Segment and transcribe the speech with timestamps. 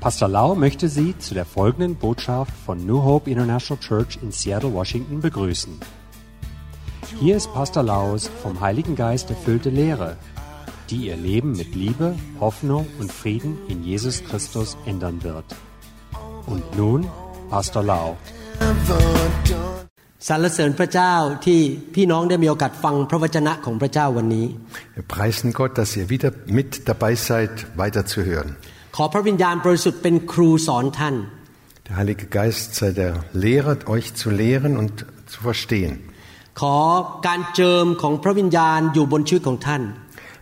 [0.00, 4.72] Pastor Lau möchte Sie zu der folgenden Botschaft von New Hope International Church in Seattle,
[4.74, 5.80] Washington begrüßen.
[7.20, 10.16] Hier ist Pastor Laus vom Heiligen Geist erfüllte Lehre,
[10.90, 15.44] die Ihr Leben mit Liebe, Hoffnung und Frieden in Jesus Christus ändern wird.
[16.46, 17.06] Und nun
[17.50, 18.16] Pastor Lau.
[20.28, 21.14] สรรเสริญพระเจ้า
[21.46, 21.60] ที่
[21.94, 24.46] พี่น้องได้มีโอกาสฟังพระวจนะของพระเจ้าวันนี้
[24.96, 28.50] Wir preisen Gott, dass ihr wieder mit dabei seid, weiterzuhören.
[28.96, 31.16] ขอพระวิญญาณบริสุทธิ์เป็นครูสอนท่าน
[31.88, 33.12] Der Heilige Geist sei der
[33.44, 34.92] Lehrer, euch zu lehren und
[35.32, 35.94] zu verstehen.
[36.60, 36.76] ขอ
[37.26, 39.82] การเจิมของพระวิญญาณอยู่บนชีวิตของท่าน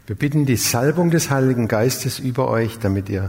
[0.09, 3.25] Wir bitten die Salbung des Heiligen Geistes über euch, damit ihr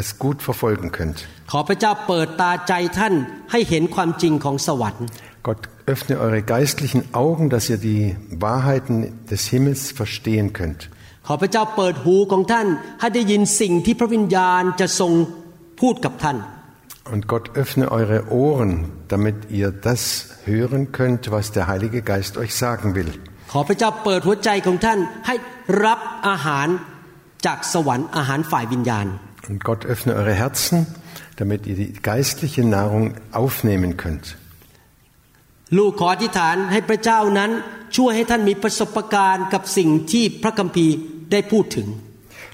[0.00, 1.18] es gut verfolgen könnt.
[1.50, 3.14] ขอพระเจ้าเปิดตาใจท่าน
[3.52, 5.06] ให้เห็นความจริงของสวรรค์
[5.48, 8.02] Gott öffne eure geistlichen Augen, dass ihr die
[8.46, 8.96] Wahrheiten
[9.30, 10.90] des Himmels verstehen könnt.
[11.27, 12.67] ขอพระเจ้าเปิดหูของท่าน
[12.99, 15.11] ให้ได้ยินสิ่งที่พระวิญญาณจะทรง
[15.81, 16.37] พูดกับท่าน
[17.13, 18.71] Und Gott öffne eure Ohren,
[19.13, 20.01] damit ihr das
[20.45, 23.11] hören könnt, was der Heilige Geist euch sagen will.
[23.51, 25.35] ขอพระเจ้าเปิดหัวใจของท่านให้
[25.85, 26.67] รับอาหาร
[27.45, 29.05] จากสวรรค์อาหารฝ่ายวิญญาณ
[29.49, 30.77] Und Gott öffne eure Herzen,
[31.39, 33.05] damit ihr die geistliche Nahrung
[33.43, 34.25] aufnehmen könnt.
[35.77, 37.51] ลูกขออธิษฐานให้พระเจ้านั้น
[37.97, 40.95] ช่วยให้ท่านมีประสบการณ์กับสิ่งที่พระคัมภีร์
[41.32, 41.88] ได้พูดถึง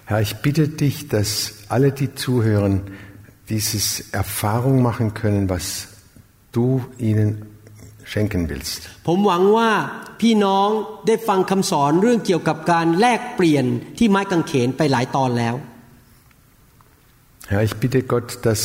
[0.08, 1.30] Herr, ich bitte dich, dass
[1.74, 2.74] alle, die zuhören,
[3.48, 5.88] dieses Erfahrung machen können, was
[6.52, 7.30] du ihnen
[8.04, 8.80] schenken willst.
[9.06, 9.70] ผมหวังว่า
[10.20, 10.68] พี่น้อง
[11.06, 13.64] ได้ฟังคำสอนเรื่องเกี่ยวกับการแลกเปลี่ยน
[13.98, 15.54] ที่ไม้กางเขนไปหลายตอนแล้ว
[17.50, 18.62] Herr, ich bitte Gott, dass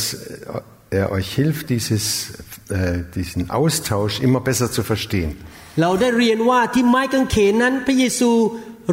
[0.90, 2.32] er euch hilft, dieses,
[2.70, 5.30] äh, diesen Austausch immer besser zu verstehen.
[5.80, 8.30] เราได้เรียนว่าที่ไม้กางเขนนั้นพระเยซู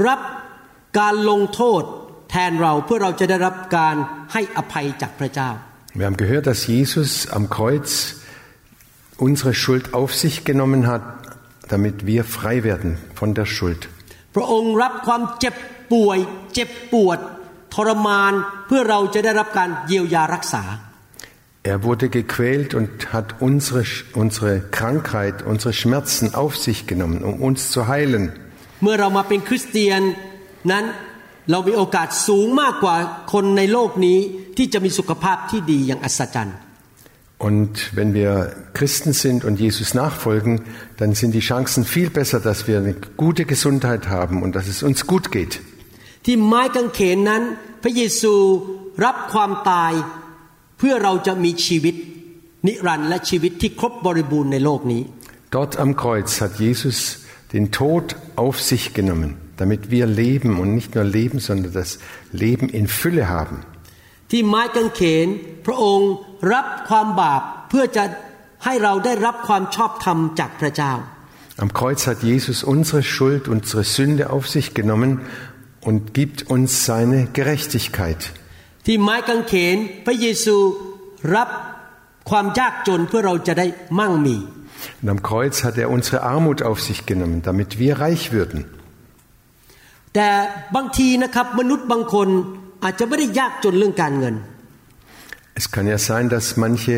[0.08, 0.20] รับ
[1.00, 1.84] การลงโทษ
[2.30, 3.96] แทนเราเพื่อเราจะได้รับการ
[4.34, 5.50] ให้อภัยจากพระเจ้า
[6.00, 7.90] Wir haben gehört, dass Jesus am Kreuz
[9.28, 11.04] unsere Schuld auf sich genommen hat,
[11.74, 13.82] damit wir frei werden von der Schuld.
[14.36, 15.56] พระองค์รับความเจ็บ
[15.94, 16.20] ป่วย
[16.54, 17.20] เจ็บปวด
[17.74, 18.34] ทรมาน
[18.68, 20.64] เพื่อเราจะได้รับการเยียวยารักษา
[21.72, 23.84] Er wurde gequält und hat unsere,
[24.14, 28.24] unsere Krankheit, unsere Schmerzen auf sich genommen, um uns zu heilen.
[28.84, 30.02] เมื่อเรามาเป็นคริสเตียน
[30.72, 30.86] นั้น
[31.52, 32.96] เรามีโอกาสสูงมากกว่า
[33.34, 34.20] คนในโลกนี้
[34.58, 36.58] ที่จะมีสุขภาพที่ดีอย่างอัศจรรย์
[37.50, 38.32] Und wenn wir
[38.74, 40.54] Christen sind und Jesus nachfolgen,
[41.00, 44.82] dann sind die Chancen viel besser, dass wir eine gute Gesundheit haben und dass es
[44.82, 45.54] uns gut geht.
[46.26, 47.42] ที่ไม้กางเขนนั้น
[47.84, 48.34] พระเยซู
[49.06, 49.94] รับความตาย
[50.78, 51.96] เพื่อเราจะมีชีวิต
[52.68, 55.02] นิรันดร์และชีวิตที่ครบบริบูรณ์ในโลกนี้
[55.56, 56.98] Dort am Kreuz hat Jesus
[57.54, 58.06] den Tod
[58.44, 59.30] auf sich genommen,
[59.62, 61.90] damit wir leben und nicht nur leben, sondern das
[62.44, 63.58] Leben in Fülle haben.
[64.32, 65.28] ที่ไม้กางเขน
[65.66, 66.12] พระองค์
[66.54, 68.04] รับความบาปเพื่อจะ
[68.66, 70.94] ให้เราได้รับความชอบธรรมจากพระเจ้า
[71.66, 75.12] Am Kreuz hat Jesus unsere Schuld, unsere Sünde auf sich genommen
[75.88, 78.22] und gibt uns seine Gerechtigkeit.
[78.86, 80.56] ที่ไม้กางเขน พระเยซู
[81.36, 81.50] รับ
[82.30, 83.66] ความยากจนเพื่อเราจะได้
[84.00, 84.38] มั่งมี
[85.02, 88.66] Und am Kreuz hat er unsere Armut auf sich genommen, damit wir reich würden.
[90.14, 90.28] แต่
[90.76, 92.28] บางทีนะครับมนุษย์บางคน
[92.84, 94.36] อาจจะไม่ได้ยากจนเรื่องการเงิน
[95.60, 96.94] Es kann ja sein, dass manche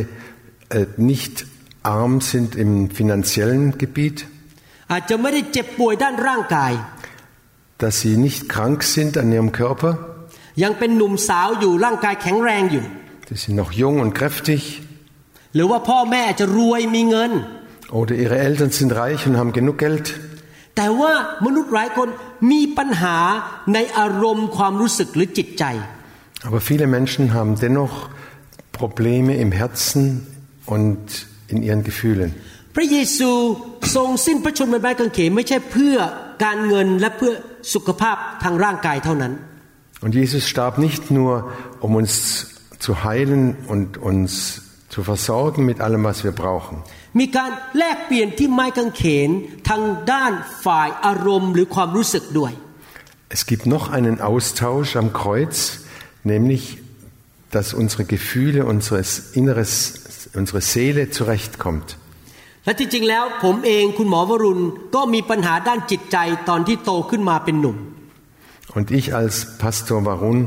[0.69, 1.45] äh, nicht
[1.84, 4.17] arm sind im finanziellen Gebiet,
[4.91, 6.73] อาจจะไม่ได้เจ็บป่วยด้านร่างกาย
[7.81, 9.94] dass sie nicht krank sind an ihrem Körper,
[10.63, 12.84] ยังเป็นหนุ่มสาวอยู่ร่างกายแข็งแรงอยู่
[13.29, 14.62] sie sind noch jung und kräftig,
[15.56, 17.31] หรือว่าพ่อแม่อาจจะรวยมีเงิน
[18.00, 20.06] oder ihre Eltern sind reich und haben genug Geld.
[20.75, 21.12] แต่ว่า
[21.45, 22.07] มนุษย์หลายคน
[22.51, 23.17] มีปัญหา
[23.73, 25.66] ในอารมณ์ความรู้สึกหรือจิตใจ
[26.47, 27.95] Aber viele Menschen haben dennoch
[28.81, 30.01] Probleme im Herzen
[30.73, 31.00] und
[31.51, 32.29] in ihren Gefühlen.
[32.75, 33.31] พระเยซู
[33.95, 35.97] ทรงสิ้นพระชนม์บนไม้กางเขนไม่ใช่เพื่อ
[36.44, 37.34] การเงินและเพื่อ
[37.73, 39.34] สุขภาพทางร่างกายเท่านั้น
[40.03, 41.31] Und Jesus starb nicht nur,
[41.85, 42.11] um uns
[42.85, 43.41] zu heilen
[43.73, 44.31] und uns
[44.93, 46.76] zu versorgen mit allem, was wir brauchen.
[47.20, 49.29] มีการแลกเปลี่ยนที่ไม้กางเขน
[49.70, 50.31] ทางด้าน
[50.66, 52.53] ฝ่ายอารมณ์หรือความรู้สึกด้วย
[53.35, 55.55] Es gibt noch einen Austausch am Kreuz,
[56.23, 56.64] nämlich,
[57.52, 59.09] dass unsere Gefühle, unseres
[59.40, 59.72] Inneres,
[60.40, 61.87] unsere Seele zurechtkommt.
[62.66, 64.61] และที่จริงแล้วผมเองคุณหมอวรุณ
[64.96, 66.17] ก็มีปัญหาด้านจิตใจ
[66.49, 67.78] ตอนที่โตขึ้นมาเป็นหนุ่ม
[68.78, 70.40] Und ich als Pastor Warun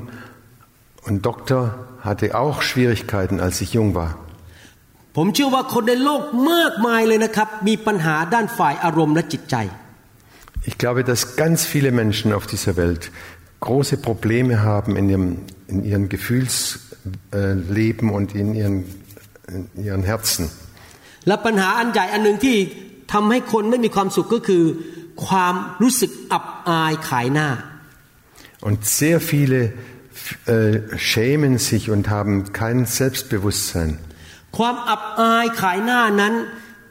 [1.08, 1.62] und Doktor
[2.08, 4.10] hatte auch Schwierigkeiten, als ich jung war.
[5.19, 9.57] ผมเชื่อว่าคนในโลกมากมายเลยนะครับมีปัญหาด้านฝ่ายอารมณ์และจิตใจ
[10.69, 13.03] Ich glaube, dass ganz viele Menschen auf dieser Welt
[13.67, 15.27] große Probleme haben in ihrem
[15.73, 18.77] in ihrem Gefühlsleben und in ihren
[19.55, 20.43] in ihren Herzen.
[21.27, 22.57] และปัญหาอันใหญ่อันหนึ่งที่
[23.13, 24.63] ทำให้คนไม่มีความสุขก็คือ
[28.61, 29.73] Und sehr viele
[30.45, 33.97] äh, schämen sich und haben kein Selbstbewusstsein.
[34.57, 36.33] ความอับอายขายหน้านั้น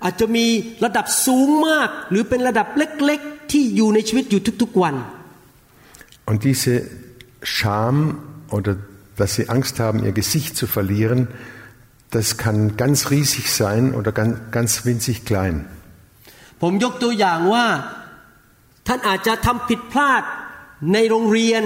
[0.05, 0.47] อาจจะมี
[0.85, 4.97] ระดับสูงมาก หรือเป็นระดับเล็กๆ ที่อยู่ในชีวิตอยู่ทุกๆวัน
[6.31, 6.75] Und diese
[7.55, 7.97] Scham
[8.57, 8.73] oder
[9.19, 11.29] dass sie Angst haben, ihr Gesicht zu verlieren,
[12.11, 15.57] das kann ganz riesig sein oder ganz, ganz winzig klein.
[16.63, 17.67] ผมยกตัวอย่างว่า
[18.87, 20.23] ท่านอาจจะทำผิดพลาด
[20.93, 21.63] ในโรงเรียน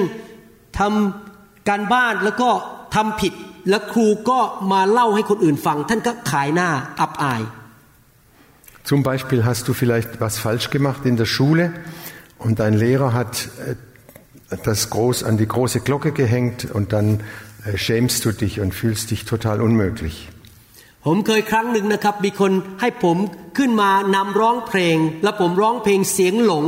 [0.79, 2.51] ทำการบ้านแล้วก็
[2.95, 3.35] ทำผิด
[3.70, 4.40] แล้วครูก็
[4.72, 6.70] มาเล่าให้คนอื่นฟัง ท่านก็ขายหน้า
[7.02, 7.44] อับอาย
[8.92, 11.66] Zum Beispiel hast du vielleicht was falsch gemacht in der Schule
[12.46, 13.34] und dein Lehrer hat
[13.68, 17.08] äh, das groß an die große Glocke gehängt und dann
[17.66, 20.18] äh, schämst du dich und fühlst dich total unmöglich.
[21.08, 22.52] ผมเคยครั้งหนึ่งนะครับ มีคน
[22.82, 23.18] ให้ผม
[23.58, 26.66] ขึ้นมานำร้องเพลง แล้วผมร้องเพลงเสียงหลง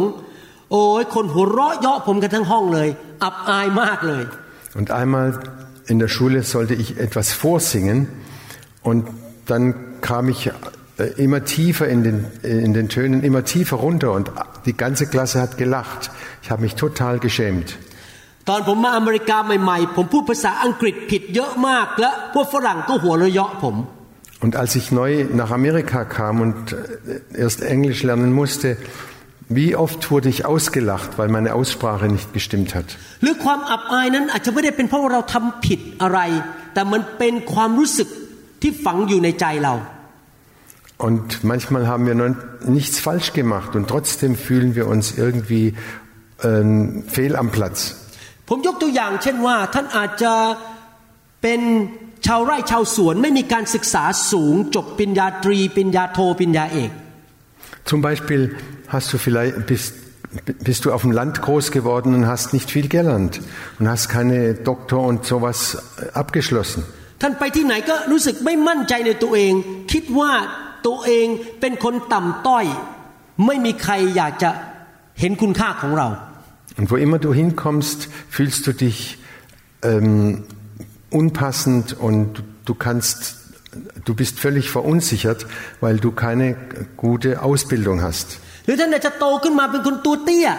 [0.71, 2.89] โอ้ยคนหัวเราะเยาะผมกันทั้งห้องเลย
[3.23, 4.23] อับอายมากเลย
[4.79, 5.27] Und einmal
[5.87, 8.07] in der Schule sollte ich etwas vorsingen
[8.83, 9.07] und
[9.45, 10.51] dann kam ich
[10.97, 14.31] äh, immer tiefer in den, in den Tönen, immer tiefer runter und
[14.65, 16.11] die ganze Klasse hat gelacht.
[16.43, 17.77] Ich habe mich total geschämt.
[18.51, 23.75] ตอนผมมาอเมริกาใหม่ๆ ผมพูดภาษาอังกฤษผิดเยอะมาก และพวกฝรั่งก็หัวเราะเยาะผม
[24.43, 25.11] Und als ich neu
[25.41, 28.77] nach Amerika kam und äh, erst Englisch lernen musste,
[29.51, 32.87] wie oft wurde ich ausgelacht, weil meine Aussprache nicht gestimmt hat.
[33.23, 36.19] หรือความอับอายนั้นอาจจะไม่ได้เป็นเพราะว่าเราทำผิดอะไร
[36.73, 38.07] แต่มันเป็นความรู้สึก
[38.61, 39.75] ที่ฝังอยู่ในใจเรา
[41.07, 42.33] Und manchmal haben wir noch
[42.77, 45.65] nichts falsch gemacht und trotzdem fühlen wir uns irgendwie
[46.49, 47.77] ähm, fehl am Platz.
[48.49, 50.33] ผมยกตัวอย่างเช่นว่าท่านอาจจะ
[51.41, 51.61] เป็น
[52.25, 56.91] ชาวไร่ชาวสวน ไม่มีการศึกษาสูง จบปริญญาตรีปริญญาโทปริญญาเอก
[57.89, 58.41] Zum Beispiel
[58.91, 59.93] hast du vielleicht, bist,
[60.63, 63.41] bist du auf dem Land groß geworden und hast nicht viel gelernt
[63.79, 66.83] und hast keine Doktor und sowas äh, abgeschlossen.
[67.21, 69.53] ท่านไปที่ไหนก็รู้สึกไม่มั่นใจในตัวเอง
[69.91, 70.31] คิดว่า
[70.87, 71.27] ตัวเอง
[71.61, 72.65] เป็นคนต่ำต้อย
[73.45, 74.49] ไม่มีใครอยากจะ
[75.19, 76.07] เห็นคุณค่าของเรา
[76.79, 79.17] Und wo immer du hinkommst, fühlst du dich
[79.81, 80.43] ähm,
[81.09, 83.35] unpassend und du kannst,
[84.05, 85.47] du bist völlig verunsichert,
[85.81, 86.55] weil du keine
[86.95, 88.39] gute Ausbildung hast.
[88.65, 90.49] หรือท่านอาจจะโตขึ้นมาเป็นคนตัวเตี้ย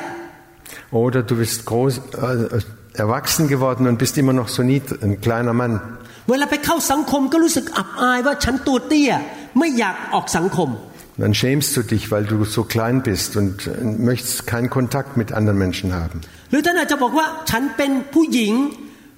[1.03, 2.61] Oder du bist groß, äh,
[2.95, 5.75] erwachsen geworden und bist immer noch so nied, ein kleiner Mann.
[6.31, 9.11] เวลาไปเข้าสังคมก็รู้สึกอับอายว่าฉันตัวเตี้ย
[9.59, 10.71] ไม่อยากออกสังคม
[11.23, 13.71] Dann schämst du dich, weil du so klein bist und äh,
[14.11, 16.19] möchtest keinen Kontakt mit anderen Menschen haben.
[16.51, 18.53] หรือท่านอาจจะบอกว่าฉันเป็นผู้หญิง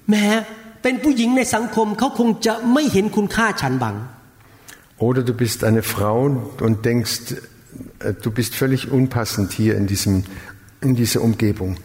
[0.09, 0.25] แหม้
[0.83, 3.95] เป็นผู้หญิงในสังคมเขาคงจะไม่เห็นคุณค่าฉันบัง
[5.07, 6.17] Oder du bist eine Frau
[6.65, 7.35] und denkst, äh,
[8.00, 10.24] äh, du bist völlig unpassend hier in, diesem,
[10.80, 11.76] in dieser Umgebung.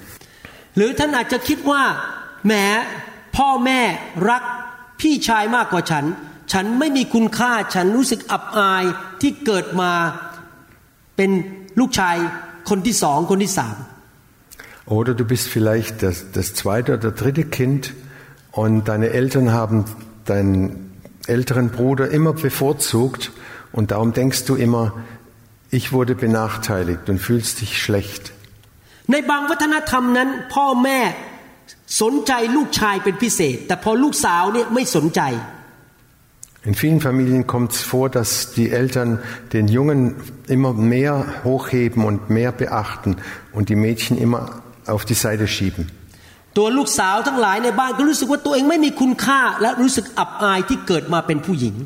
[14.86, 17.94] Oder du bist vielleicht das, das zweite oder dritte Kind
[18.52, 19.86] und deine Eltern haben
[20.26, 20.92] deinen
[21.28, 23.32] älteren Bruder immer bevorzugt
[23.72, 24.94] und darum denkst du immer,
[25.71, 28.25] ich wurde benachteiligt und fühlst dich schlecht.
[29.13, 31.01] ในบางวัฒนธรรมนั้น พ่อแม่
[32.03, 35.23] สนใจลูกชายเป็นพิเศษ แต่พอลูกสาวเนี่ยไม่สนใจ
[36.71, 39.21] In vielen Familien kommt es vor, dass die Eltern
[39.53, 40.01] den Jungen
[40.49, 43.19] immer mehr hochheben und mehr beachten
[43.53, 44.63] und die Mädchen immer
[44.95, 45.85] auf die Seite schieben.
[46.57, 51.77] ตัวลูกสาวทั้งหลายในบ้านก็รู้สึกว่าตัวเองไม่มีคุณค่า และรู้สึกอับอายที่เกิดมาเป็นผู้หญิง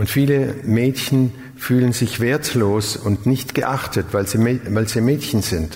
[0.00, 0.38] Und viele
[0.78, 1.20] Mädchen
[1.66, 5.70] fühlen sich wertlos und nicht geachtet, weil sie, Mä- weil sie Mädchen sind.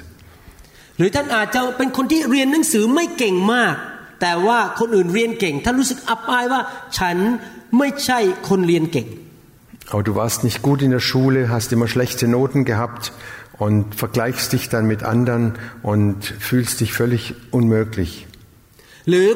[0.99, 3.75] หรือท่านอาจจะเป็นคนที่เรียนหนังสือไม่เก่งมาก
[4.21, 6.61] แต่ว่าคนอื่นเรียนเก่ง ท่านรู้สึกอับอายว่า
[6.99, 7.17] ฉัน
[7.79, 8.19] ไม่ใช่
[8.49, 9.09] คนเรียนเก่ง
[9.93, 13.03] Aber du warst nicht gut in der Schule, hast immer schlechte Noten gehabt
[13.65, 15.45] und vergleichst dich dann mit anderen
[15.93, 16.19] und
[16.49, 17.23] fühlst dich völlig
[17.59, 18.13] unmöglich.
[19.09, 19.29] หรือ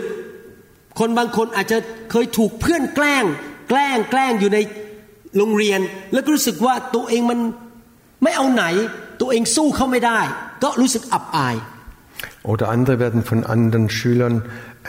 [0.99, 1.79] คนบางคนอาจจะ
[2.11, 3.25] เคยถูกเพื่อนแกล้ง
[3.69, 4.59] แกล้งแกล้งอยู่ใน
[5.37, 5.81] โรงเรียน
[6.13, 7.39] แล้วก็รู้สึกว่าตัวเองมัน
[8.23, 8.65] ไม่เอาไหน
[9.21, 10.21] ตัวเองสู้เขาไม่ได้
[10.63, 11.57] ก็รู้สึกอับอาย
[12.53, 14.37] Oder andere werden von anderen Schülern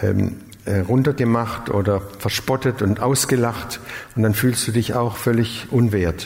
[0.02, 3.80] ähm, äh, runtergemacht oder verspottet und ausgelacht
[4.16, 6.20] und dann fühlst du dich auch völlig unwert.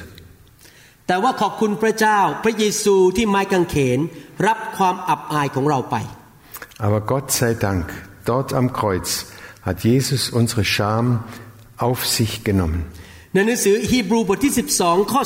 [1.07, 3.99] แต่ว่าขอบคุณพระเจ้า พระเยซูที่ไม้กางเขน
[4.47, 5.95] รับความอับอายของเราไป
[6.85, 7.85] Aber Gott sei Dank,
[8.31, 9.09] dort am Kreuz
[9.67, 11.05] hat Jesus unsere Scham
[11.77, 12.81] auf sich genommen.
[13.36, 15.22] ในหนังสือฮีบรูบทที่ 12 ข้อ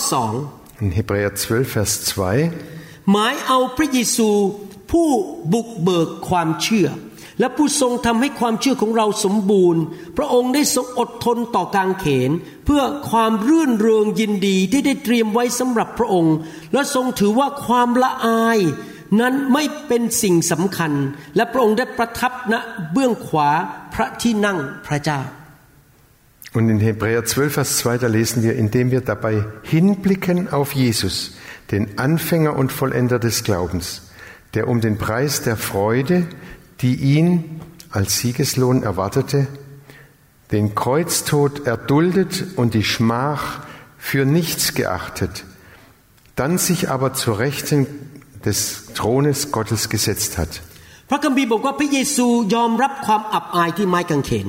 [0.82, 2.18] In Hebräer 12, Vers 2
[2.58, 4.28] 2หมายเอาพระเยซู
[4.90, 5.08] ผู้
[5.52, 6.88] บุกเบิกความเชื่อ
[7.40, 9.82] และผู้ทรงทำให้ความเชื่อของเราสมบูรณ์
[10.16, 12.30] พระองค์ได้ทรงอดทนต่อการเขน
[12.64, 16.36] เพื่อความรื่นเริงยินดีที่ได้เตรียมไว้สำหรับพระองค์
[16.72, 18.58] และทรงถือว่าความละอาย
[19.20, 20.92] นั้นไม่เป็นสิ่งสำคัญ
[21.36, 22.54] และพระองค์ได้ประทับณ
[22.92, 23.50] เบื้องขวา
[23.94, 25.20] พระที่นั่งพระเจ้า
[26.53, 31.33] Und in Hebräer 12, Vers 2, da lesen wir, indem wir dabei hinblicken auf Jesus,
[31.71, 34.03] den Anfänger und Vollender des Glaubens,
[34.53, 36.27] der um den Preis der Freude,
[36.81, 39.47] die ihn als Siegeslohn erwartete,
[40.51, 43.61] den Kreuztod erduldet und die Schmach
[43.97, 45.43] für nichts geachtet,
[46.35, 47.87] dann sich aber zur Rechten
[48.45, 50.61] des Thrones Gottes gesetzt hat.
[51.09, 54.47] พระคัมภีร์บอกว่าพระเยซูยอมรับความอับอายที่ไม้กางเขน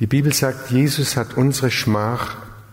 [0.00, 2.22] Die Bibel sagt, Jesus hat unsere Schmach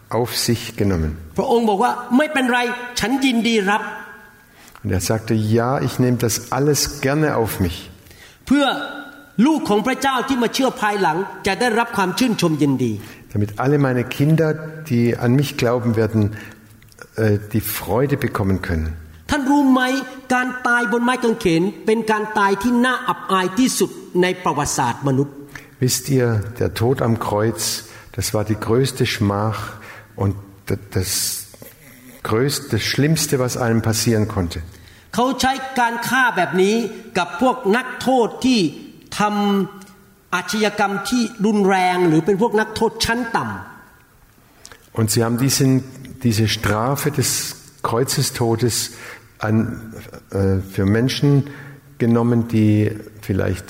[0.09, 1.11] auf sich genommen.
[1.38, 2.59] พระองค์บอกว่าไม่เป็นไร
[2.99, 3.83] ฉันยินดีรับ
[4.83, 7.77] Und er sagte, ja, ich nehme das alles gerne auf mich,
[8.47, 8.65] เพื่อ
[9.45, 12.93] ลูกของพระเจ้าที่มาเชื่อภายหลัง จะได้รับความชื่นชมยินดี
[13.33, 14.49] damit alle meine Kinder,
[14.89, 16.21] die an mich glauben werden,
[17.15, 18.88] äh, die Freude bekommen können.
[19.29, 19.81] ท่านรู้ไหม
[20.33, 23.89] การตายบนไม้กางเขน เป็นการตายที่น่าอับอายที่สุด
[24.21, 25.35] ในประวัติศาสตร์มนุษย์
[25.79, 26.27] Wisst ihr,
[26.59, 29.59] der Tod am Kreuz, das war die größte Schmach
[30.15, 30.35] und
[30.69, 31.45] d- das
[32.23, 34.61] größte, das Schlimmste, was einem passieren konnte.
[35.15, 36.75] เขาใช้การฆ่าแบบนี้
[37.17, 38.59] กับพวกนักโทษที่
[39.19, 45.69] ทำอาชญากรรมที่รุนแรง หรือเป็นพวกนักโทษชั้นต่ำ Und sie haben diesen,
[46.23, 47.29] diese Strafe des
[47.83, 48.75] Kreuzestodes
[49.47, 49.93] an,
[50.31, 51.49] äh, für Menschen
[51.99, 53.67] genommen, die vielleicht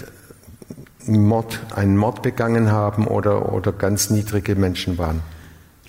[1.08, 5.22] Mord, einen Mord begangen haben oder, oder ganz niedrige Menschen waren.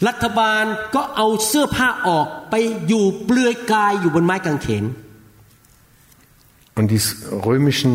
[0.08, 0.64] รัฐบาล
[0.94, 2.54] ก็เอาเสื้อผ้าออกไป
[2.88, 4.84] อยู่เปลือยกายอยู่บนไม้กางเขน
[6.78, 7.02] Und die
[7.50, 7.92] römischen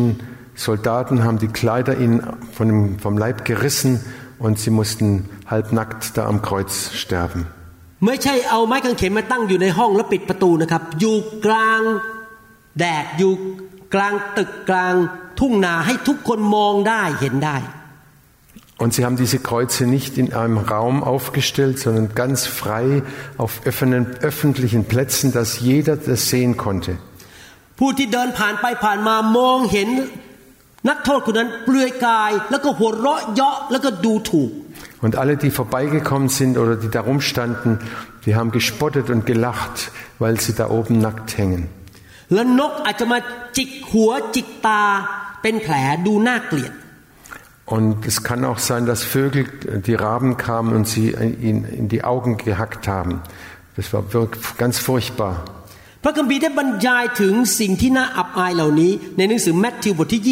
[0.66, 2.18] Soldaten haben die Kleider ihnen
[2.56, 3.92] von dem, vom Leib gerissen
[4.38, 7.42] und sie mussten halbnackt da am Kreuz sterben.
[8.06, 11.82] ไม่ใช่เอาไม้กางเขนมาตั้งอยู่ในห้องแล้วปิดประตูนะครับ อยู่กลาง
[12.78, 13.32] แดดอยู่
[13.94, 14.94] กลางตึกกลาง
[15.38, 17.58] ทุ่งนาให้ทุกคนมองได้เห็นได้
[18.78, 23.02] Und sie haben diese Kreuze nicht in einem Raum aufgestellt, sondern ganz frei
[23.38, 26.92] auf öffnen, öffentlichen Plätzen, dass jeder das sehen konnte.
[27.78, 29.88] ผู้ที่เดินผ่านไปผ่านมามองเห็น
[30.88, 34.50] นักโทษคนนั้นเปลือยกาย แล้วก็หัวเราะเยาะแล้วก็ดูถูก
[35.04, 37.78] Und alle, die vorbeigekommen sind oder die da rumstanden,
[38.24, 41.68] die haben gespottet und gelacht, weil sie da oben nackt hängen.
[42.32, 43.18] แล้วนกอาจจะมา
[43.56, 44.82] จิกหัวจิกตา
[45.42, 45.74] เป็นแผล
[46.06, 46.72] ดูน่าเกลียด
[47.76, 49.44] Und es kann auch sein, dass Vögel,
[49.88, 51.06] die Raben kamen und sie
[51.48, 53.22] ihn in die Augen gehackt haben.
[53.76, 55.34] Das war wirklich ganz furchtbar.
[56.02, 60.22] พระคัมภีร์ได้บรรยายถึงสิ่งที่น่าอับอายเหล่านี้ ในหนังสือแมทธิวบทที่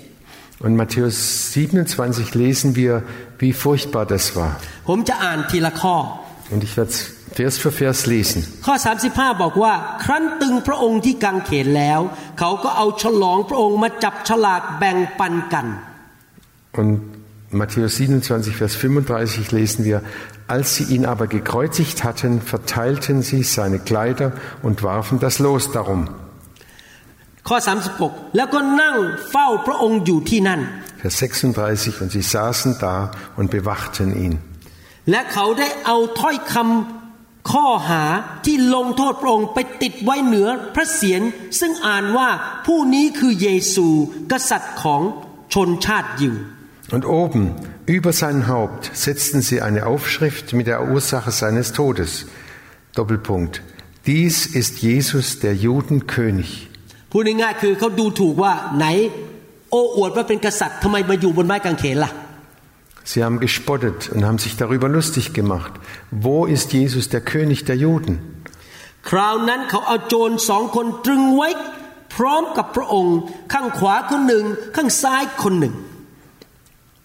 [0.00, 1.16] 27 Und Matthäus
[1.52, 2.92] 27 lesen wir,
[3.42, 4.50] wie furchtbar das war.
[4.88, 5.96] ผมจะอ่านทีละข้อ
[6.52, 7.00] Und ich werde es
[7.36, 8.40] Vers für Vers lesen.
[8.66, 8.74] ข้อ
[9.08, 12.00] 35 บอกว่า ครั้นตึงพระองค์ที่กังเขนแล้ว
[12.38, 15.66] เขาก็เอาฉลองพระองค์มาจับฉลากแบ่งปันกัน
[16.80, 17.00] Und
[17.60, 20.02] Matthäus 27, Vers 35 lesen wir,
[20.48, 26.00] als sie ihn aber gekreuzigt hatten, verteilten sie seine Kleider und warfen das Los darum.
[27.48, 27.56] ข้อ
[27.98, 28.96] 36 แล้วก็นั่ง
[29.30, 30.60] เฝ้าพระองค์อยู่ที่นั่น
[31.02, 32.96] Vers 36, und sie saßen da
[33.38, 34.34] und bewachten ihn.
[35.10, 37.01] และเขาได้เอาถ้อยคำ
[37.51, 38.03] ข้อหา
[38.45, 41.21] ที่ลงโทษพระองค์ไปติดไว้เหนือพระเศียร
[41.59, 42.29] ซึ่งอ่านว่า
[42.65, 43.87] ผู้นี้คือเยซู
[44.31, 45.01] กษัตริย์ของ
[45.53, 46.35] ชนชาติยิว
[46.95, 47.43] Und oben,
[47.97, 52.11] über sein Haupt, setzten sie eine Aufschrift mit der Ursache seines Todes.
[52.97, 53.53] Doppelpunkt.
[54.05, 56.51] Dies ist Jesus, der Juden König.
[57.11, 58.85] พูดง่ายๆคือเขาดูถูกว่าไหน
[59.71, 62.11] โอ้อวดว่าเป็นกษัตริย์ทำไมมาอยู่บนไม้กางเขนล่ะ
[63.10, 65.72] Sie haben gespottet und haben sich darüber lustig gemacht.
[66.10, 68.14] Wo ist Jesus, der König der Juden?
[69.10, 71.48] คราวนั้นเขาเอาโจรสองคนตรึงไว้
[72.14, 73.16] พร้อมกับพระองค์
[73.52, 74.44] ข้างขวาคนหนึ่ง
[74.76, 75.74] ข้างซ้ายคนหนึ่ง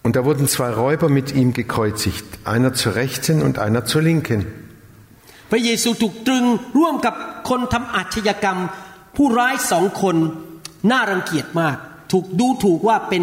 [0.06, 4.40] Und da wurden zwei Räuber mit ihm gekreuzigt, einer zur Rechten und einer zur Linken.
[5.50, 6.44] พระเยซูถูกตรึง
[6.78, 7.14] ร่วมกับ
[7.48, 8.58] คนทำอาชญากรรม
[9.16, 10.16] ผู้ร้ายสองคน
[10.90, 11.76] น่ารังเกียจมาก
[12.12, 13.22] ถูกดูถูกว่าเป็น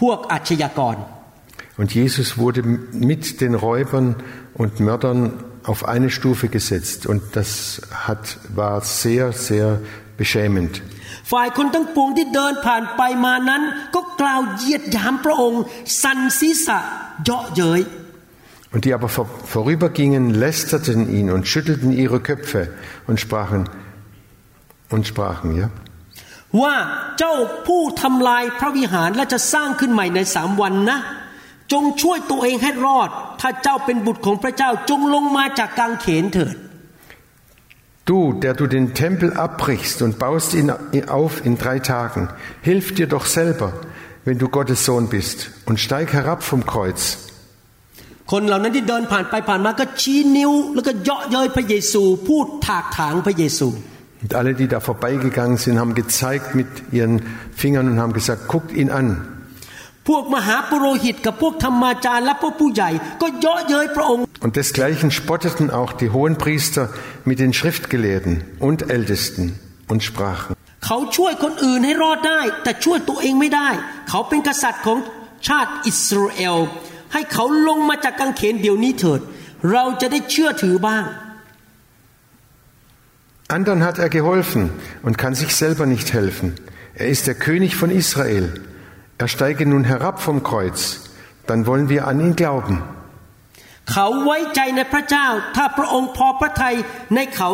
[0.00, 0.96] พวกอาชญากร
[1.80, 4.16] Und Jesus wurde mit den Räubern
[4.54, 9.80] und Mördern auf eine Stufe gesetzt und das hat, war sehr, sehr
[10.16, 10.82] beschämend.
[11.32, 13.62] ฝ่ายคนทั้งปวงที่เดินผ่านไปมานั้น
[13.94, 15.62] ก็กล่าวเหยียดหยามพระองค์
[16.02, 16.78] สันศีรษะ
[17.24, 17.82] เยาะเย้ย
[18.72, 22.62] Und die aber vor, vorübergingen, lästerten ihn und schüttelten ihre Köpfe
[23.06, 23.62] und sprachen,
[24.94, 25.68] und sprachen, ja.
[26.62, 26.74] ว่า
[27.18, 27.34] เจ้า
[27.66, 30.98] ผู้ทำลายพระวิหารและจะสร้างขึ้นใหม่ในสามวันนะ
[31.72, 36.56] จงช่วยตัวเองให้รอด ถ้าเจ้าเป็นบุตรของพระเจ้าจงลงมาจากกางเขนเถิด
[38.12, 40.70] Du, der du den Tempel abbrichst und baust ihn
[41.08, 42.28] auf in drei Tagen,
[42.62, 43.72] hilf dir doch selber,
[44.24, 47.02] wenn du Gottes Sohn bist, und steig herab vom Kreuz.
[48.32, 53.68] คนเหล่านั้นที่เดินผ่านไปผ่านมาก็ชี้นิ้ว แล้วก็เยาะเย้ยพระเยซู พูดถากถางพระเยซู
[54.22, 57.22] Und alle, die da vorbeigegangen sind, haben gezeigt mit ihren
[57.54, 59.08] Fingern und haben gesagt, guckt ihn an.
[64.39, 66.89] und desgleichen spotteten auch die hohen Priester
[67.23, 70.55] mit den Schriftgelehrten und Ältesten und sprachen.
[83.47, 84.71] Andern hat er geholfen
[85.03, 86.55] und kann sich selber nicht helfen.
[86.95, 88.53] Er ist der König von Israel.
[89.20, 91.10] Er steige nun herab vom Kreuz.
[91.46, 92.82] Dann wollen wir an ihn glauben.
[93.92, 96.76] เขาไว้ใจในพระเจ้า ถ้าพระองค์พอพระทัย
[97.14, 97.50] ในเขา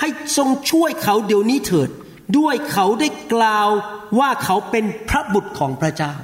[0.00, 1.90] ให้ทรงช่วยเขาเดี๋ยวนี้เถิด
[2.38, 3.68] ด้วยเขาได้กล่าว
[4.18, 6.14] ว่าเขาเป็นพระบุตรของพระเจ้า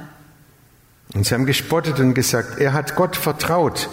[1.15, 3.89] Und sie haben gespottet und gesagt, er hat Gott vertraut.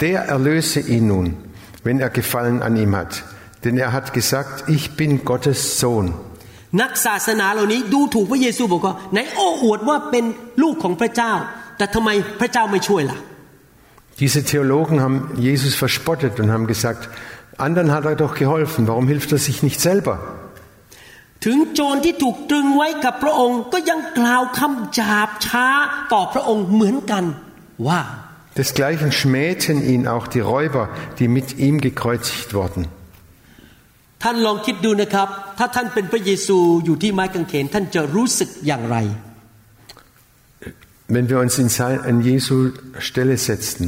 [0.00, 1.36] Der erlöse ihn nun,
[1.84, 3.22] wenn er Gefallen an ihm hat.
[3.64, 6.14] Denn er hat gesagt, ich bin Gottes Sohn.
[6.80, 10.24] นักศาสนาเหล่านี้ดูถูกพระเยซูบอกว่าไหนโอ้อวดว่าเป็น
[10.62, 11.32] ลูกของพระเจ้า
[11.76, 12.10] แต่ทำไม
[12.40, 13.18] พระเจ้าไม่ช่วยล่ะ
[14.22, 17.02] Diese Theologen haben Jesus verspottet und haben gesagt,
[17.66, 20.16] anderen hat er doch geholfen, warum hilft er sich nicht selber?
[21.44, 25.66] ถึงโจรที่ถูกตรึงไว้กับพระองค์ ก็ยังกล่าวคำหยาบช้า
[26.12, 27.24] ต่อพระองค์เหมือนกัน
[27.88, 28.00] ว่า
[28.56, 30.84] Desgleichen schmähten ihn auch die Räuber,
[31.18, 32.82] die mit ihm gekreuzigt wurden.
[34.22, 35.28] ท่านลองคิดดูนะครับ
[35.58, 38.98] ถ้าท่านเป็นพระเยซูอยู่ที่ไม้กางเขน ท่านจะรู้สึกอย่างไร
[41.14, 42.56] Wenn wir uns in, sein, an Jesu
[42.98, 43.84] Stelle setzten,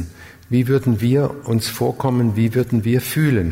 [0.53, 3.49] wie würden wir uns vorkommen, wie würden wir fühlen?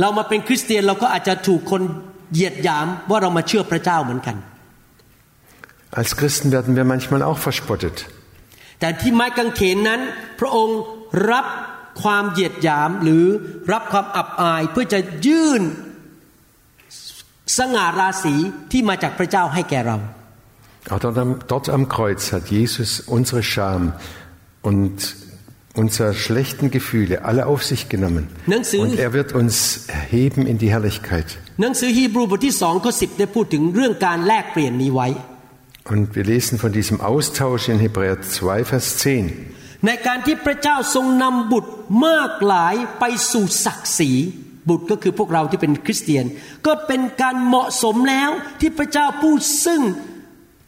[0.00, 1.82] เรามาเป็นคริสเตียนเราก็อาจจะถูกคน
[2.32, 4.36] เหยียดหยามว่าเรามาเชื่อพระเจ้าเหมือนกัน
[6.00, 7.96] Als Christen werden wir manchmal auch verspottet.
[8.80, 10.00] แต่ที่ไม้กางเขนนั้น
[10.40, 10.78] พระองค์
[11.30, 11.46] รับ
[12.02, 13.24] ความเหยียดหยามหรือ
[13.72, 15.62] รับความอับอายเพื่อจะยื่น
[17.58, 18.34] สง่าราศี
[18.72, 19.98] ที่มาจากพระเจ้าให้แก่เรา
[20.90, 23.92] Auch dort am, dort am Kreuz hat Jesus unsere Scham
[24.62, 25.16] und
[25.74, 28.28] unsere schlechten Gefühle alle auf sich genommen.
[28.46, 31.28] Und er wird uns erheben in die Herrlichkeit.
[31.62, 35.08] หนังสือฮีบรูบทที่สองข้อสิบได้พูดถึงเรื่องการแลกเปลี่ยนนี้ไว้
[35.92, 39.32] Und wir lesen von diesem Austausch in Hebräer 2, Vers 10.
[39.85, 41.71] ในการที่พระเจ้าทรงนำบุตร
[42.05, 44.11] มากหลายไปสู่ศักดิ์ศรี
[44.69, 46.25] บุตรก็คือพวกเราที่เป็นคริสเตียน
[46.65, 49.33] ก็เป็นการเหมาะสมแล้วที่พระเจ้าผู้
[49.65, 49.81] ซึ่ง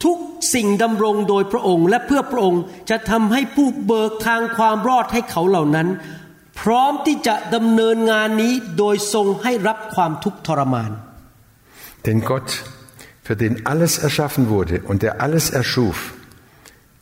[0.04, 0.18] ทุก
[0.54, 5.88] สิ่งดำรงโดยพระองค์ และเพื่อพระองค์จะทำให้ผู้เบิกทางความรอดให้เขาเหล่านั้น
[6.60, 10.90] พร้อมที่จะดำเนินงานนี้โดยทรงให้รับความทุกข์ทรมาน
[12.06, 12.48] Denn Gott,
[13.26, 15.96] für den alles erschaffen wurde und der alles erschuf,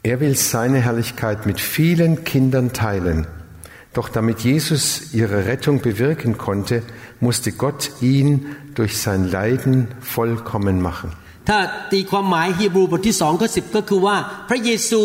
[0.03, 3.27] er will seine Herrlichkeit mit vielen Kindern teilen.
[3.93, 6.83] Doch damit Jesus ihre Rettung bewirken konnte,
[7.19, 11.11] musste Gott ihn durch sein Leiden vollkommen machen.
[11.49, 11.59] ถ้า
[11.93, 14.17] ตีความหมายฮีบรูบทที่สองข้อสิบก็คือว่า
[14.49, 15.01] พระเยซู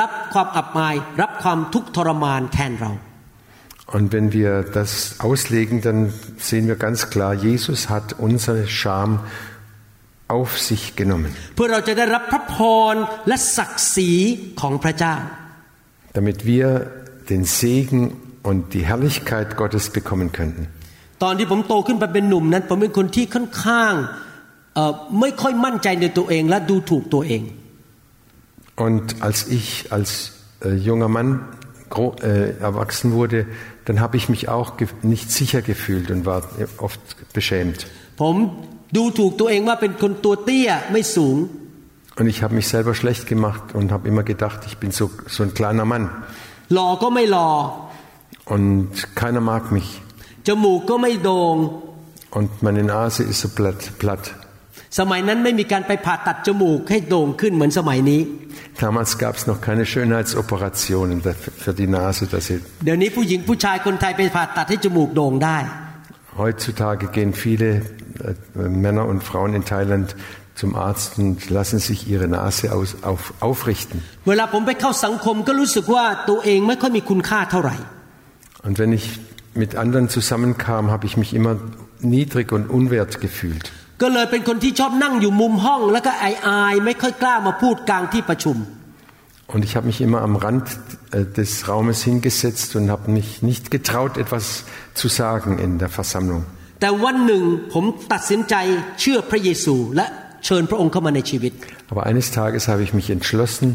[0.00, 2.92] รับความอับอาย รับความทุกข์ทรมานแทนเรา
[3.96, 4.90] Und wenn wir das
[5.28, 6.12] auslegen, dann
[6.48, 9.10] sehen wir ganz klar, Jesus hat unsere Scham
[10.36, 12.54] auf sich genommen, เพื่อเราจะได้รับพระ พ
[12.92, 12.94] ร
[13.28, 14.10] และศักดิ์ศรี
[14.60, 15.16] ของพระเจ้า
[16.18, 16.66] damit wir
[17.30, 18.00] den Segen
[18.48, 20.62] und die Herrlichkeit Gottes bekommen könnten.
[21.22, 23.92] ตอนที่ผมโตขึ้นไปเป็นหนุ่มนั้น ผมเป็นคนที่ค่อนข้าง
[24.74, 27.42] เอ่อไม่ค่อยมั่นใจในตัวเองและดูถูกตัวเอง
[28.86, 30.10] Und als ich als
[30.64, 31.28] äh, junger Mann
[31.94, 33.38] gro- äh, erwachsen wurde,
[33.86, 36.40] dann habe ich mich auch ge- nicht sicher gefühlt und war
[36.86, 37.00] oft
[37.38, 37.78] beschämt.
[38.20, 38.34] ผม
[38.96, 41.36] ดูถูกตัวเองว่าเป็นคนตัวเตี้ยไม่สูง
[42.18, 45.42] Und ich habe mich selber schlecht gemacht und habe immer gedacht, ich bin so, so
[45.44, 46.04] ein kleiner Mann
[46.74, 47.50] หล่อก็ไม่หล่อ
[48.54, 49.88] und keiner mag mich
[50.48, 51.56] จมูกก็ไม่โดง่ง
[52.38, 53.80] und meine Nase ist so platt.
[54.02, 54.24] platt.
[54.98, 58.22] สมัยนั้นไม่มีการไปผ่าตัดจมูกให้โด่งขึ้นเหมือนสมัยนี้
[58.84, 61.16] Damals gab es noch keine Schönheitsoperationen
[61.64, 62.22] für die Nase.
[62.32, 65.58] Dass sie เดี๋ยวนี้ผู้หญิงผู้ชายคนไทยไปผ่าตัดให้จมูกโด่งได้
[66.42, 67.68] Heutzutage gehen viele
[68.28, 70.08] äh, Männer und Frauen in Thailand
[70.60, 73.98] zum Arzt und lassen sich ihre Nase aus, auf, aufrichten.
[74.28, 77.76] เวลาผมไปเข้าสังคมก็รู้สึกว่าตัวเองไม่ค่อยมีคุณค่าเท่าไหร่
[78.66, 79.06] Und wenn ich
[79.62, 81.54] mit anderen zusammenkam, habe ich mich immer
[82.14, 83.66] niedrig und unwert gefühlt.
[84.02, 88.58] ก็เลยเป็นคนที่ชอบนั่งอยู่มุมห้อง แล้วก็อายอายๆไม่ค่อยกล้ามาพูดกลางที่ประชุม
[89.52, 90.66] Und ich habe mich immer am Rand
[91.10, 96.42] äh, des Raumes hingesetzt und habe mich nicht getraut, etwas zu sagen in der Versammlung.
[96.80, 98.54] แต่วันหนึ่งผมตัดสินใจ
[99.00, 100.06] เชื่อพระเยซู และ
[100.46, 101.52] เชิญพระองค์เข้ามาในชีวิต
[101.92, 103.66] Aber eines Tages habe ich mich entschlossen,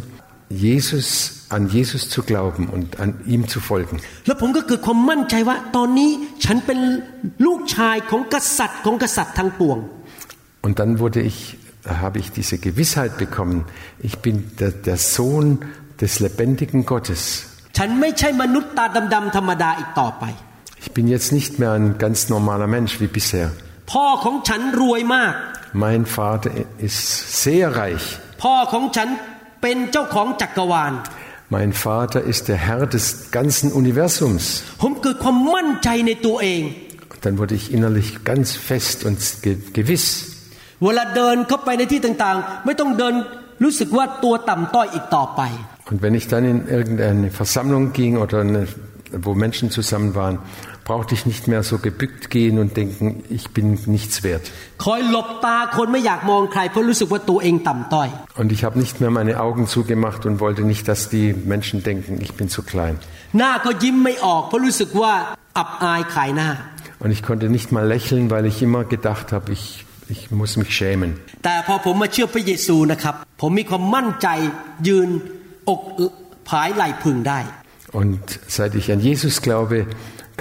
[0.49, 1.07] Jesus,
[1.49, 3.95] an Jesus zu glauben und an ihm zu folgen.
[4.27, 6.11] แล้วผมก็เกิดความมั่นใจว่า ตอนนี้
[6.45, 6.79] ฉันเป็น
[7.45, 9.77] ลูกชายของกษัตริย์ของกษัตริย์ทั้งปวง
[10.65, 11.37] Und dann wurde ich,
[12.05, 13.57] habe ich diese Gewissheit bekommen,
[14.09, 15.47] ich bin der, der Sohn
[16.01, 17.21] des lebendigen Gottes.
[17.77, 20.23] ฉันไม่ใช่มนุษย์ตาดำๆธรรมดาอีกต่อไป
[20.83, 23.47] Ich bin jetzt nicht mehr ein ganz normaler Mensch wie bisher.
[23.91, 25.33] พ่อของฉันรวยมาก
[25.85, 26.49] Mein Vater
[26.87, 26.99] ist
[27.43, 28.05] sehr reich.
[28.43, 29.09] พ่อของฉัน
[29.61, 30.93] เป็นเจ้าของจักรวาล
[31.57, 33.05] Mein Vater ist der Herr des
[33.37, 34.43] ganzen Universums.
[34.81, 36.61] ผมเกิดความมั่นใจในตัวเอง
[37.13, 40.05] Und dann wurde ich innerlich ganz fest und ge- gewiss.
[40.83, 43.13] เวลาเดินเข้าไปในที่ต่างๆ ไม่ต้องเดิน
[43.63, 45.41] รู้สึกว่าตัวต่ำต้อยอีกต่อไป
[45.91, 48.61] Und wenn ich dann in irgendeine Versammlung ging oder eine,
[49.25, 50.35] wo Menschen zusammen waren,
[50.88, 54.50] brauchte ich nicht mehr so gebückt gehen und denken, ich bin nichts wert.
[58.36, 62.18] Und ich habe nicht mehr meine Augen zugemacht und wollte nicht, dass die Menschen denken,
[62.20, 62.98] ich bin zu klein.
[67.00, 70.74] Und ich konnte nicht mal lächeln, weil ich immer gedacht habe, ich, ich muss mich
[70.74, 71.20] schämen.
[77.92, 79.86] Und seit ich an Jesus glaube,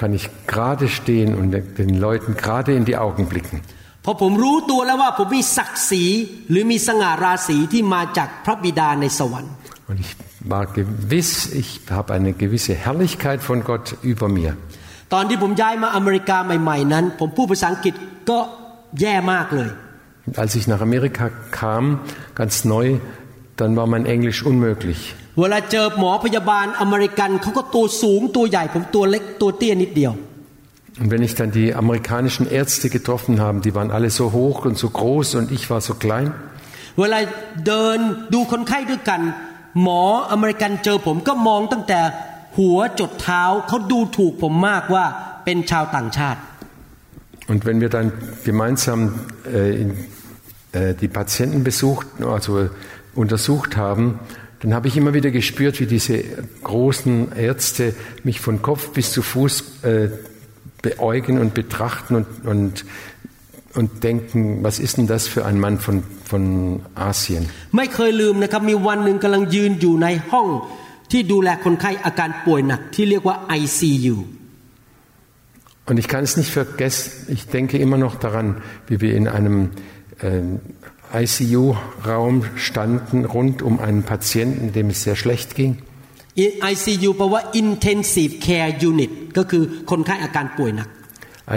[0.01, 3.57] kann ich gerade stehen und den Leuten gerade in die Augen blicken.
[4.03, 6.03] เพราะผมรู้ตัวแล้วว่าผมมีศักดิ์ศรี
[6.49, 9.53] หรือมีสง่าราศีที่มาจากพระบิดาในสวรรค์
[9.89, 10.11] Und ich
[10.53, 14.51] war gewiss, ich habe eine gewisse Herrlichkeit von Gott über mir.
[15.13, 17.93] ตอนที่ผมย้ายมาอเมริกาใหม่ ๆ นั้น ผมพูดภาษาอังกฤษ
[18.29, 18.39] ก็
[19.01, 19.69] แย่มากเลย
[20.25, 21.25] Und als ich nach Amerika
[21.61, 21.83] kam,
[22.39, 22.85] ganz neu,
[23.59, 24.99] dann war mein Englisch unmöglich.
[25.39, 30.13] เวลาเจอหมอพยาบาลอเมริกันเขาก็ตัวสูงตัวใหญ่ผมตัวเล็กตัวเตี้ยนิดเดียว
[31.01, 34.77] Und wenn ich dann die amerikanischen Ärzte getroffen habe, die waren alle so hoch und
[34.77, 36.27] so groß und ich war so klein.
[36.99, 37.19] เวลา
[37.67, 37.97] เดิน
[38.33, 39.21] ดูคนไข้ด้วยกัน
[39.81, 41.99] หมออเมริกันเจอผมก็มองตั้งแต่
[42.57, 45.05] หัวจดเท้าเขาดูถูกผมมากว่า
[45.45, 46.41] เป็นชาวต่างชาติ
[47.51, 48.13] Und wenn wir dann
[48.45, 48.99] gemeinsam
[49.53, 49.89] äh, in,
[50.71, 52.69] äh, die Patienten besucht, also
[53.15, 54.19] untersucht haben,
[54.61, 56.23] dann habe ich immer wieder gespürt, wie diese
[56.63, 60.09] großen Ärzte mich von Kopf bis zu Fuß äh,
[60.81, 62.85] beäugen und betrachten und, und,
[63.73, 67.43] und denken, was ist denn das für ein Mann von, von Asien?
[67.77, 70.47] ไม่เคยลืมนะครับมีวันหนึ่งกำลังยืนอยู่ในห้อง
[71.11, 74.17] ที่ดูแลคนไข้อาการป่วยหนักที่เรียกว่า ICU
[75.89, 78.47] Und ich kann es nicht vergessen, ich denke immer noch daran,
[78.87, 79.71] wie wir in einem
[80.21, 80.41] äh,
[81.13, 85.77] ICU-Raum standen, rund um einen Patienten, dem es sehr schlecht ging.
[86.71, 90.89] ICU แปลว่า Intensive Care Unit ก็คือคนไข้อาการป่วยหนัก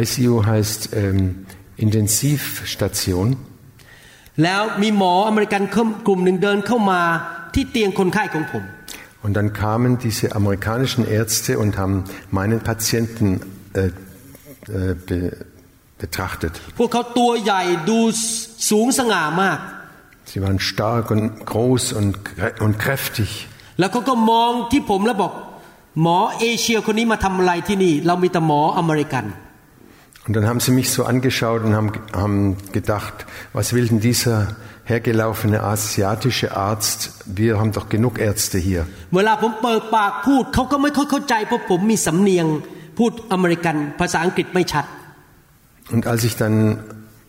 [0.02, 1.18] ICU heißt ähm,
[1.84, 3.26] Intensivstation.
[4.42, 5.62] แล้วมีหมออเมริกัน
[6.06, 7.02] กลุ่มหนึ่งเดินเข้ามา
[7.54, 8.64] ที่เตียงคนไข้ของผม
[9.24, 11.96] Und dann kamen diese amerikanischen Ärzte und haben
[12.30, 13.26] meinen Patienten
[13.74, 13.86] äh,
[14.68, 15.16] äh, be,
[16.01, 16.59] betrachtet.
[20.25, 22.17] Sie waren stark und groß und,
[22.59, 23.47] und kräftig.
[30.27, 34.55] Und dann haben sie mich so angeschaut und haben, haben gedacht, was will denn dieser
[34.85, 37.13] hergelaufene asiatische Arzt?
[37.25, 38.85] Wir haben doch genug Ärzte hier.
[45.94, 46.54] Und als ich dann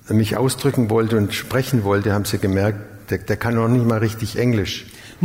[0.10, 4.00] mich ausdrücken wollte und sprechen wollte, haben sie gemerkt, der, der kann noch nicht mal
[4.00, 4.76] richtig Englisch.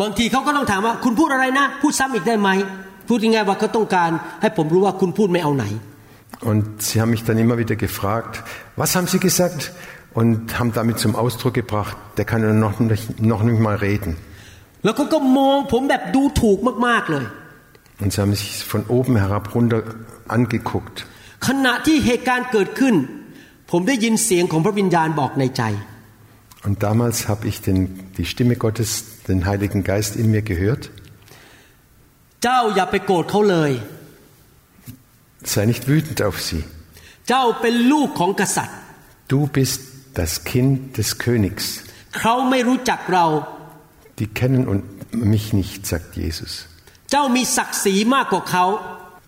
[0.00, 2.48] บางทีเขาก็ต้องถามว่าคุณพูดอะไรนะ พูดซ้ำอีกได้ไหม
[3.08, 4.10] พูดยังไงว่าเขาต้องการ
[4.40, 5.64] ให้ผมรู้ว่าคุณพูดไม่เอาไหน
[6.50, 8.32] Und sie haben mich dann immer wieder gefragt,
[8.80, 9.60] was haben Sie gesagt?
[10.20, 14.12] Und haben damit zum Ausdruck gebracht, der kann ja noch nicht, noch nicht mal reden.
[14.84, 17.24] แล้วเขาก็มองผมแบบดูถูกมากๆเลย
[18.02, 19.80] Und sie haben sich von oben herab runter
[20.36, 20.96] angeguckt.
[21.46, 22.94] ขณะที่เหตุการณ์เกิดขึ้น
[23.70, 25.64] ผมได้ยินเสียงของพระวิญญาณบอกในใจ
[26.66, 27.78] Und damals habe ich den,
[28.18, 28.90] die Stimme Gottes,
[29.28, 30.82] den Heiligen Geist in mir gehört.
[32.42, 33.72] เจ้าอย่าไปโกรธเขาเลย
[35.52, 36.62] Sei nicht wütend auf sie.
[37.28, 38.78] เจ้าเป็นลูกของกษัตริย์
[39.32, 39.80] Du bist
[40.20, 41.64] das Kind des Königs.
[42.20, 43.26] เขาไม่รู้จักเรา
[44.20, 44.82] Die kennen und
[45.32, 46.52] mich nicht, sagt Jesus.
[47.10, 48.64] เจ้ามีศักดิ์ศรีมากกว่าเขา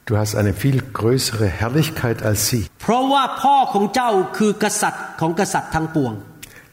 [0.08, 2.62] Du hast eine viel größere Herrlichkeit als sie.
[2.82, 6.12] เพราะว่าพ่อของเจ้าคือกษัตริย์ของกษัตริย์ทั้งปวง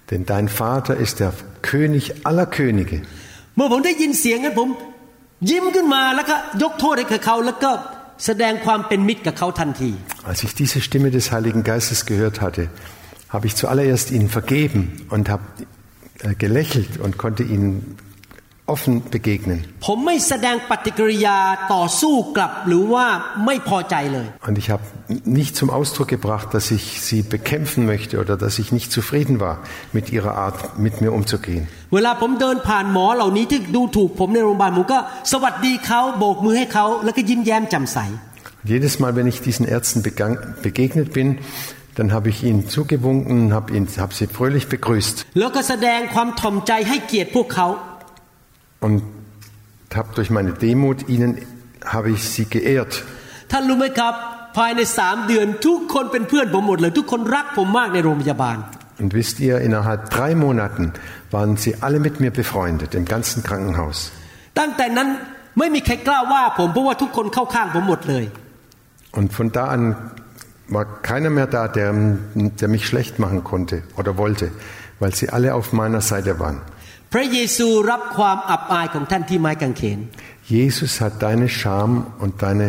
[0.09, 1.31] Denn dein Vater ist der
[1.71, 2.97] König aller Könige.
[3.55, 4.69] เมื่อผมได้ยินเสียงนั้นผม
[5.49, 7.71] ยิ้มขึ้นมาแล้วก็ยกโทษให้กับเขาแล้วก็
[8.25, 9.91] แสดงความเป็นมิตรกับเขาทันที
[10.31, 12.63] Als ich diese Stimme des Heiligen Geistes gehört hatte,
[13.33, 14.81] habe ich zuallererst ihnen vergeben
[15.13, 15.43] und habe
[16.23, 17.97] äh, gelächelt und konnte ihnen
[18.66, 19.64] offen begegnen.
[24.46, 24.82] Und ich habe
[25.24, 29.60] nicht zum Ausdruck gebracht, dass ich sie bekämpfen möchte oder dass ich nicht zufrieden war
[29.92, 31.68] mit ihrer Art, mit mir umzugehen.
[38.64, 41.38] Jedes Mal, wenn ich diesen Ärzten begegnet bin,
[41.94, 45.26] dann habe ich ihnen zugewunken, habe hab sie fröhlich begrüßt
[48.85, 49.03] und
[49.93, 51.37] habe durch meine Demut ihnen
[51.85, 52.93] habe ich sie geehrt.
[53.51, 54.13] ท่านรู้ไหมครับ
[54.57, 58.57] ภายในสามเดือนทุกคนเป็นเพื่อนผมหมดเลย ทุกคนรักผมมากในโรงพยาบาล
[59.01, 60.83] Und wisst ihr, innerhalb drei Monaten
[61.35, 63.97] waren sie alle mit mir befreundet im ganzen Krankenhaus.
[64.59, 65.07] ตั้งแต่นั้น
[65.59, 68.25] ไม่มีใครกล้าว่าผมเพราะว่าทุกคนเข้าข้างผมหมดเลย
[69.19, 69.83] Und von da an
[70.75, 71.89] war keiner mehr da, der,
[72.59, 74.51] der mich schlecht machen konnte oder wollte,
[75.01, 76.61] weil sie alle auf meiner Seite waren.
[77.13, 79.99] พระเยซูรับความอับอายของท่านที่ไม้กางเขน
[80.55, 81.91] Jesus hat deine Scham
[82.23, 82.67] und deine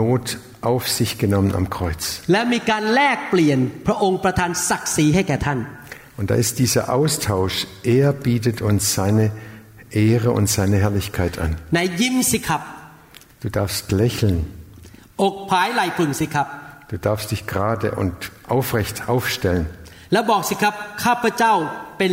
[0.00, 2.02] Not auf sich genommen am Kreuz.
[2.32, 5.58] และมีการแลกเปลี่ยนพระองค์ประทานศักดิ์ศรีให้แก่ท่าน
[6.18, 7.56] Und da ist dieser Austausch.
[7.98, 9.24] Er bietet uns seine
[10.08, 11.50] Ehre und seine Herrlichkeit an.
[11.74, 12.62] ในยิ้มสิครับ
[13.42, 14.38] Du darfst lächeln.
[15.22, 16.46] อกผายไหล่พึงสิครับ
[16.92, 18.14] Du darfst dich gerade und
[18.54, 19.64] aufrecht aufstellen.
[20.12, 21.52] แล้วบอกสิครับข้าพเจ้า
[21.98, 22.12] เป็น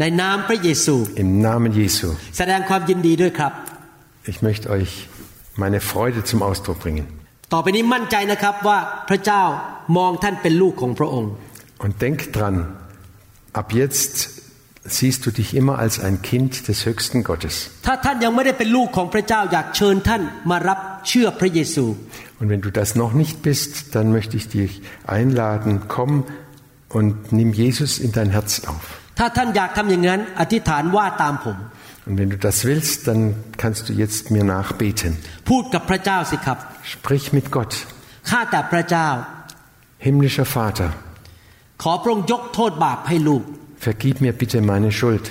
[0.00, 2.08] ในนามพระเยซู Im Namen Jesu.
[2.38, 3.52] แสดงความยินดีด้วยครับ
[4.32, 4.90] Ich möchte euch
[5.62, 7.06] meine Freude zum Ausdruck bringen.
[7.52, 9.42] ต่อไปนี้มั่นใจนะครับว่าพระเจ้า
[9.96, 11.32] มองท่านเป็นลูกของพระองค์
[11.84, 12.56] Und denk dran,
[13.60, 14.14] ab jetzt
[14.96, 17.54] siehst du dich immer als ein Kind des höchsten Gottes.
[17.86, 21.84] ถ้าท่านยังไม่ได้เป็นลูกของพระเจ้าอยากเชิญท่านมารับเชื่อพระเยซู
[22.40, 24.72] Und wenn du das noch nicht bist, dann möchte ich dich
[25.18, 26.12] einladen, komm
[26.96, 28.84] und nimm Jesus in dein Herz auf.
[29.18, 31.58] ถ้าท่านอยากทำอย่างนั้นอธิษฐานว่าตามผม
[32.06, 33.20] Und wenn du das willst, dann
[33.62, 35.10] kannst du jetzt mir nachbeten.
[35.50, 36.58] พูดกับพระเจ้าสิครับ
[36.94, 37.72] Sprich mit Gott.
[38.30, 39.08] ข้าแต่พระเจ้า
[40.04, 40.90] Himmlischer Vater,
[41.82, 43.42] ขอพระองค์ยกโทษบาปให้ลูก
[43.86, 45.24] vergib mir bitte meine Schuld.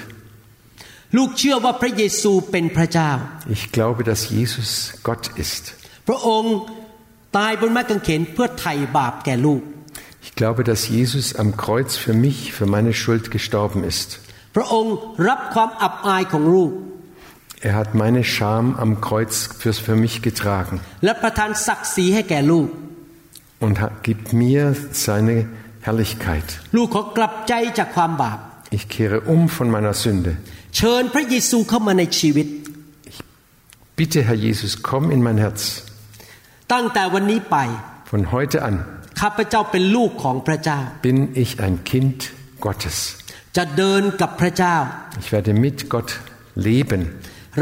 [1.18, 3.12] ลูกเชื่อว่าพระเยซูเป็นพระเจ้า
[3.56, 4.70] Ich glaube, dass Jesus
[5.08, 5.64] Gott ist.
[10.23, 14.21] Ich glaube, dass Jesus am Kreuz für mich, für meine Schuld gestorben ist.
[17.61, 20.81] Er hat meine Scham am Kreuz für mich getragen.
[23.61, 25.49] Und gibt mir seine
[25.81, 26.45] Herrlichkeit.
[28.71, 30.37] Ich kehre um von meiner Sünde.
[33.07, 33.21] Ich
[33.97, 35.83] bitte, Herr Jesus, komm in mein Herz.
[38.05, 38.85] Von heute an.
[39.20, 42.20] ข้าพเจ้าเป็นลูกของพระเจ้า bin ich ein Kind
[42.66, 42.98] Gottes.
[43.58, 44.76] จะเดินกับพระเจ้า
[45.22, 46.10] Ich werde mit Gott
[46.68, 47.02] leben,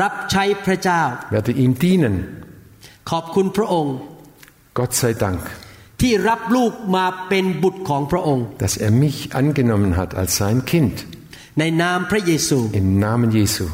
[0.01, 1.01] รับใช้พระเจ้า
[1.33, 2.15] werde ihm dienen.
[3.09, 3.95] ขอบคุณพระองค์
[4.77, 5.41] Gott sei Dank,
[6.01, 10.95] ที่รับลูกมาเป็นบุตรของพระองค์ dass er mich angenommen hat als sein Kind.
[11.59, 13.65] ในนามพระเยซู Im Namen Jesu.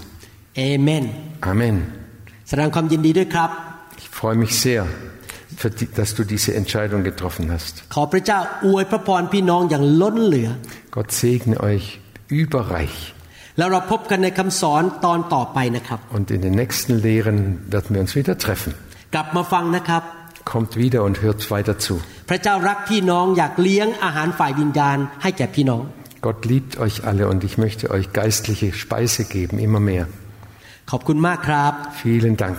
[0.57, 1.05] เอเมน
[1.51, 1.77] Amen.
[2.49, 3.49] แสดงความยินดีด้วยครับ
[4.01, 4.83] Ich freue mich sehr,
[5.80, 7.84] die, dass du diese Entscheidung getroffen hast.
[10.90, 13.14] Gott segne euch überreich.
[16.10, 18.74] Und in den nächsten Lehren werden wir uns wieder treffen.
[20.44, 22.00] Kommt wieder und hört weiter zu.
[26.22, 30.06] Gott liebt euch alle und ich möchte euch geistliche Speise geben, immer mehr.
[32.02, 32.58] Vielen Dank.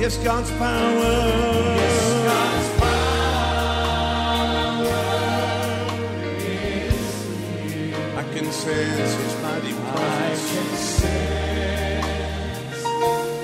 [0.00, 0.66] Yes, God's power.
[1.76, 3.20] Yes, God's power
[6.40, 7.04] is.
[8.16, 11.04] I can sense His mighty presence.
[11.04, 12.08] I can sense